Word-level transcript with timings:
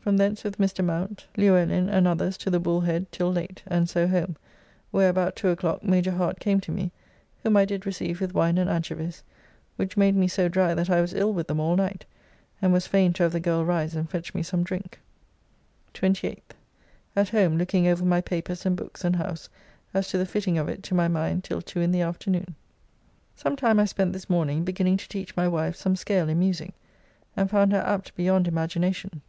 From 0.00 0.16
thence 0.16 0.44
with 0.44 0.56
Mr. 0.56 0.82
Mount, 0.82 1.26
Luellin, 1.36 1.90
and 1.90 2.08
others 2.08 2.38
to 2.38 2.48
the 2.48 2.58
Bull 2.58 2.80
head 2.80 3.12
till 3.12 3.30
late, 3.30 3.62
and 3.66 3.86
so 3.86 4.08
home, 4.08 4.36
where 4.90 5.10
about 5.10 5.36
to 5.36 5.50
o'clock 5.50 5.84
Major 5.84 6.10
Hart 6.10 6.40
came 6.40 6.58
to 6.62 6.72
me, 6.72 6.90
whom 7.42 7.54
I 7.58 7.66
did 7.66 7.84
receive 7.84 8.18
with 8.18 8.32
wine 8.32 8.56
and 8.56 8.68
anchovies, 8.70 9.22
which 9.76 9.98
made 9.98 10.16
me 10.16 10.26
so 10.26 10.48
dry 10.48 10.72
that 10.72 10.88
I 10.88 11.02
was 11.02 11.12
ill 11.12 11.34
with 11.34 11.48
them 11.48 11.60
all 11.60 11.76
night, 11.76 12.06
and 12.62 12.72
was 12.72 12.86
fain 12.86 13.12
to 13.12 13.24
have 13.24 13.32
the 13.32 13.40
girle 13.40 13.62
rise 13.62 13.94
and 13.94 14.08
fetch 14.08 14.32
me 14.34 14.42
some 14.42 14.64
drink. 14.64 14.98
28th. 15.92 16.54
At 17.14 17.28
home 17.28 17.58
looking 17.58 17.86
over 17.86 18.04
my 18.04 18.22
papers 18.22 18.64
and 18.64 18.74
books 18.78 19.04
and 19.04 19.16
house 19.16 19.50
as 19.92 20.08
to 20.08 20.18
the 20.18 20.26
fitting 20.26 20.56
of 20.56 20.66
it 20.66 20.82
to 20.84 20.94
my 20.94 21.08
mind 21.08 21.44
till 21.44 21.60
two 21.60 21.82
in 21.82 21.92
the 21.92 22.00
afternoon. 22.00 22.54
Some 23.36 23.54
time 23.54 23.78
I 23.78 23.84
spent 23.84 24.14
this 24.14 24.30
morning 24.30 24.64
beginning 24.64 24.96
to 24.96 25.08
teach 25.08 25.36
my 25.36 25.46
wife 25.46 25.76
some 25.76 25.94
scale 25.94 26.30
in 26.30 26.38
music, 26.38 26.72
and 27.36 27.50
found 27.50 27.72
her 27.72 27.82
apt 27.86 28.16
beyond 28.16 28.48
imagination. 28.48 29.20